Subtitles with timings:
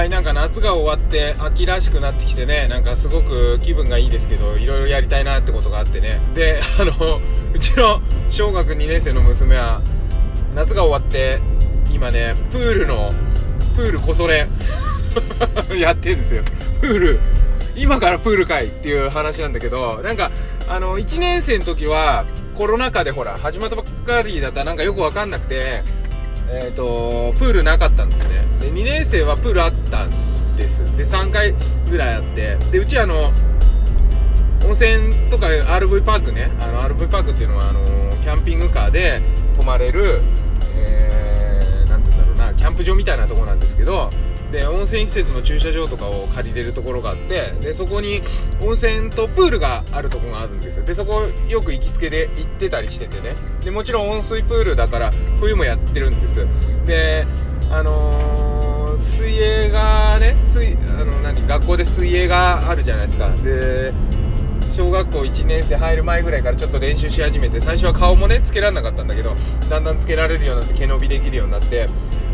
[0.00, 6.22] はい、なんか夏が終わって秋らしくなってきてね、なんかすごく気分がいいですけど、いろいろやりたいなってことがあってね。
[6.32, 7.20] で、 あの、
[7.52, 8.00] うちの
[8.30, 9.82] 小学2年生の娘は、
[10.54, 11.42] 夏が終わって、
[11.92, 13.12] 今ね、プールの、
[13.76, 14.48] プールこそれ
[15.78, 16.44] やってんですよ。
[16.80, 17.20] プール、
[17.76, 20.30] 今からプールかいっていう話なんだけど、なんか、
[20.66, 25.82] あの、1年生の時は、コロナ禍でほら、始まったばっかりだったらなんかよくわかんなくて、
[26.52, 28.44] えっ、ー、と、プールなかったんですね。
[28.60, 30.84] で、2年生はプールあったんです。
[30.96, 31.54] で、3回
[31.88, 33.32] ぐらいあって、で、うちあの、
[34.64, 39.22] 温泉とか RV パークね、あの、RV パークっていうのは、あの、キャンピングカーで
[39.56, 40.22] 泊まれる、
[40.74, 44.10] えー、て言うんだろうな、キャンプ場みたいなとこなんですけど、
[44.50, 48.22] で温泉施設の駐車場とかを借りれるところがあってでそこに
[48.60, 50.84] 温泉とプールがあるところがあるんですよ。
[50.84, 53.34] でそこよく行きつけで行ってたりしててね。
[53.62, 56.46] でもちろん温水プールだから冬もやってるんです。
[56.86, 57.26] で
[57.70, 63.30] あのー、水泳がね水あの何学校で水泳があるじゃないですか。
[63.36, 63.92] で
[64.72, 69.34] 小学校1年生入る前ぐらいからちょっと練習し始めて最初は顔もねつけられなかったんだけど
[69.68, 71.88] だんだんつけられるようになって毛伸びできるようになって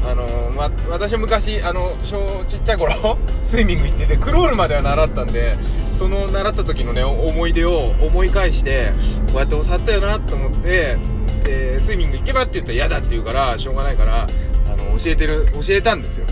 [0.04, 5.56] あのま、私は昔あの小ちっちゃい頃 スイミング行っててクロールまでは習ったんで
[5.98, 8.92] その習った時のね思い出を思い返して
[9.32, 10.96] こうやって教わったよなと思って
[11.42, 14.28] でスイミング行けばって言ったら嫌だって言うからしょうがないから
[14.72, 16.26] あの教えてる教えたんですよ。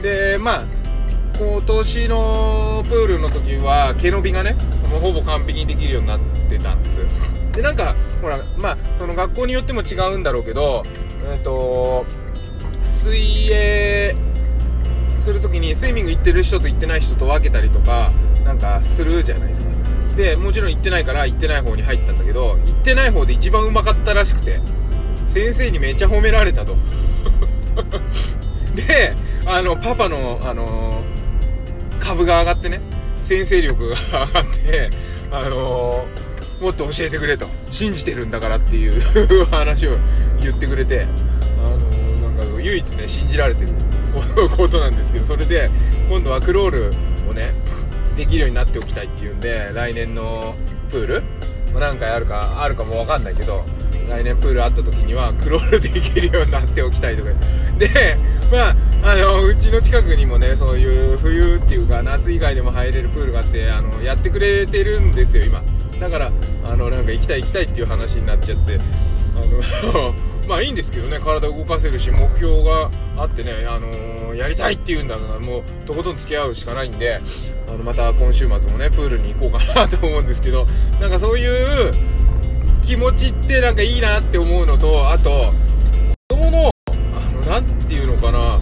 [0.00, 0.64] でまあ
[1.38, 4.56] 今年のプールの時は毛伸びがね
[4.92, 7.00] もうほぼ完璧にできるようになってたんです。
[7.52, 10.84] でなんかほらまあその学校によっても違うんだろうけど
[11.24, 12.04] えっ、ー、と
[12.88, 14.14] 水泳
[15.18, 18.12] するときにスイミング行ってる人と行ってない人と分けたりとか
[18.44, 19.70] なんかするじゃないですか。
[20.14, 24.60] でもちろん行ってないから行ってない方に入ったんだけど行ってない方で一番うまかったらしくて
[25.24, 26.76] 先生にめっちゃ褒められたと。
[28.76, 29.14] で
[29.46, 31.02] あのパパのあの
[31.98, 32.80] 株が上がってね
[33.22, 33.96] 先生力が
[34.26, 34.90] 上がって
[35.30, 36.06] あの
[36.60, 37.48] もっと教えてくれと。
[37.72, 39.00] 信じてるんだからっていう
[39.50, 39.96] 話を
[40.40, 41.06] 言ってくれて
[41.64, 41.78] あの
[42.28, 43.70] なんか唯一ね信じられてる
[44.56, 45.70] ことなんですけどそれで
[46.08, 46.94] 今度はクロール
[47.28, 47.54] をね
[48.14, 50.54] できるようになっておきたいっていうんで来年の
[50.90, 51.22] プール、
[51.72, 53.64] まあ、何回あるかあるかも分かんないけど
[54.12, 57.30] 来年プールあった時にはクロールできるようになっておきたいとか
[57.78, 58.16] で
[58.50, 58.76] まあ
[59.12, 65.62] あのうちの近くにもねそういう冬っていうか夏以外でも入れるプールがあってあのやってくれてるんですよ今。
[65.98, 66.32] だから
[66.64, 68.78] あのなんか行きたい行きたいっていう話になっちゃって。
[69.34, 70.14] あの
[70.46, 77.20] まあいいんですけどね体動かせるし目標があってね、あのー、やりたいっていうんだからもうとことん付き合うしかないんで
[77.68, 80.66] あのまた今週末もねプールに行こうかなと思うんですけど
[81.00, 81.94] なんかそういう
[82.82, 85.52] 気持ちってなんかいいなって思うのとあと
[86.28, 88.60] 子供のあのなんていうのかな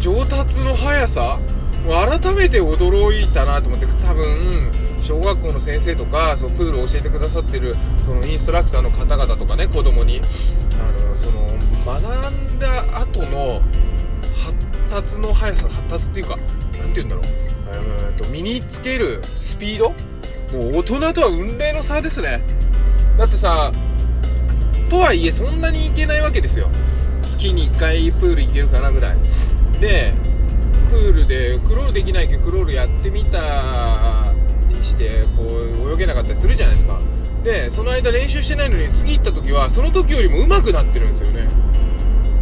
[0.00, 1.38] 上達の速さ
[1.86, 4.72] もう改めて驚いたなと思って多分
[5.02, 10.20] 小学校の先生とかそのプールを教えてくださってるそのインストラクターの方々とかね子供に
[10.74, 11.46] あのその
[11.84, 13.60] 学んだ後の
[14.36, 14.54] 発
[14.90, 16.36] 達の速さ発達っていうか
[16.78, 19.90] 何て言うんだろう、えー、と身につけるスピード？
[20.56, 22.44] もう大人とは運命の差ですね。
[23.18, 23.72] だってさ
[24.88, 26.68] とはいえそんなに行けないわけですよ。
[27.22, 29.16] 月に1回プール行けるかなぐらい。
[29.80, 30.14] で
[30.90, 34.32] プールでクロールできないけどクロールやってみた
[34.68, 37.00] りしてこう泳げなかったりするじゃないですか。
[37.42, 41.48] でその間練習してないのに次行った時はその時よりも上手くなってるんですよね。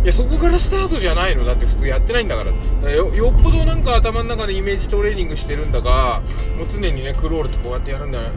[0.03, 1.45] いやそこからスタートじゃないの。
[1.45, 2.53] だって普通やってないんだから。
[2.53, 6.23] からよよっぽどなんか頭の中でイメージトレーニングしてるんだか
[6.57, 8.31] もう常にねクロールってこうやってやるんだよ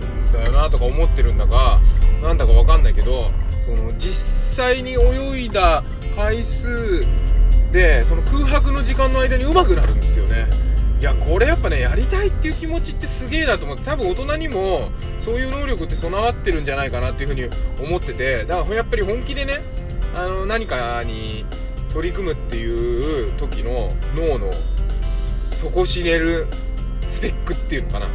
[0.51, 1.79] なとか思ってるんだか
[2.21, 3.31] なんだか分かんないけど
[3.61, 5.83] その実際に泳いだ
[6.15, 7.05] 回数
[7.71, 10.47] でその空白の時間の間に上手くなるんですよね。
[10.99, 17.49] いやこれやっぱねやりたいっていう気持ちってすげえなと思って多分大人にもそういう能力って備わってるんじゃないかなっていうふうに
[17.85, 19.59] 思っててだからやっぱり本気でね
[20.13, 21.45] あの何かに
[21.91, 24.51] 取り組むっていう時の脳の
[25.53, 26.47] 底知れる
[27.05, 28.07] スペックっていうのかな。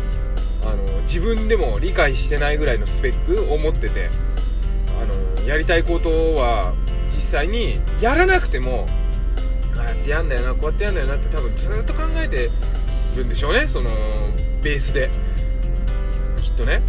[0.65, 4.11] あの自分でも理解してないぐらいのスペックを持ってて
[5.01, 6.75] あのやりたいことは
[7.07, 8.87] 実際にやらなくても
[9.77, 12.51] ああやってやんだよなこうやってやんだよなって多分ずっと考えて
[13.17, 13.91] るんでしょうねその
[14.63, 15.11] ベースで。
[16.43, 16.83] きっとね。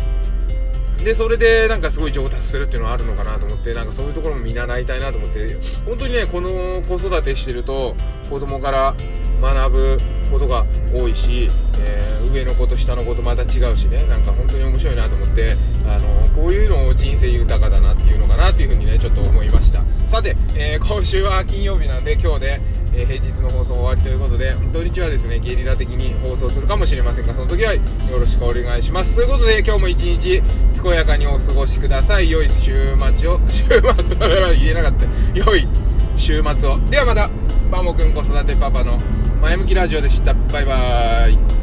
[1.04, 7.96] でそれでなんかすごい上達するっていうのはあるのかなと思ってなんかそういうところも見習いたいなと思って本当にねこの子育てしてると
[8.30, 8.96] 子供から
[9.42, 11.50] 学ぶことが多いし、
[11.80, 15.56] えー、上の子と下の子とまた違うしねなんか本当に面白いなと思って
[15.86, 19.84] あのこういうのを人生豊かだなっていうのかなというふうにねちょっと思いました。
[20.08, 22.62] さて、えー、今週は金曜日なんで今日で、
[22.94, 27.81] えー平日の放送終わりということで土日はですねゲリラ的に放送するかもしれませんがその時はよ
[28.20, 29.16] ろしくお願いします。
[29.16, 30.42] ということで今日も一日
[30.81, 32.30] 健やかにお過ごしください。
[32.30, 35.06] 良い週末を 週末は言えなかった。
[35.34, 35.68] 良い
[36.16, 36.80] 週末を。
[36.90, 37.30] ではまた
[37.72, 39.00] バモくん子育てパパの
[39.41, 40.33] 前向きラジオでした。
[40.33, 41.58] バイバーイ。